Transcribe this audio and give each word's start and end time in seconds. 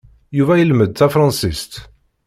Yuba 0.37 0.53
ilmed 0.57 0.91
tafṛansist. 0.93 1.73